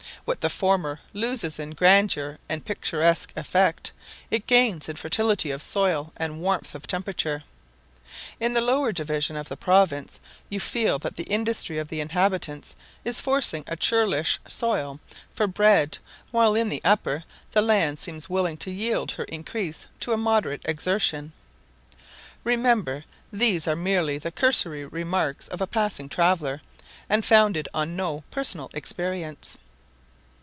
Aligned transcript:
What 0.23 0.41
the 0.41 0.51
former 0.51 0.99
loses 1.13 1.57
in 1.57 1.71
grandeur 1.71 2.37
and 2.47 2.63
picturesque 2.63 3.33
effect, 3.35 3.91
it 4.29 4.45
gains 4.45 4.87
in 4.87 4.95
fertility 4.95 5.49
of 5.49 5.63
soil 5.63 6.13
and 6.15 6.39
warmth 6.43 6.75
of 6.75 6.85
temperature. 6.85 7.43
In 8.39 8.53
the 8.53 8.61
lower 8.61 8.91
division 8.91 9.35
of 9.35 9.49
the 9.49 9.57
province 9.57 10.19
you 10.47 10.59
feel 10.59 10.99
that 10.99 11.15
the 11.17 11.23
industry 11.23 11.79
of 11.79 11.87
the 11.87 11.99
inhabitants 11.99 12.75
is 13.03 13.19
forcing 13.19 13.63
a 13.65 13.75
churlish 13.75 14.39
soil 14.47 14.99
for 15.33 15.47
bread; 15.47 15.97
while 16.29 16.53
in 16.53 16.69
the 16.69 16.81
upper, 16.83 17.23
the 17.53 17.63
land 17.63 17.97
seems 17.99 18.29
willing 18.29 18.57
to 18.57 18.69
yield 18.71 19.13
her 19.13 19.23
increase 19.23 19.87
to 20.01 20.13
a 20.13 20.17
moderate 20.17 20.61
exertion. 20.65 21.33
Remember, 22.43 23.05
these 23.33 23.67
are 23.67 23.75
merely 23.75 24.19
the 24.19 24.31
cursory 24.31 24.85
remarks 24.85 25.47
of 25.47 25.61
a 25.61 25.67
passing 25.67 26.07
traveller, 26.09 26.61
and 27.09 27.25
founded 27.25 27.67
on 27.73 27.95
no 27.95 28.23
personal 28.29 28.69
experience. 28.75 29.57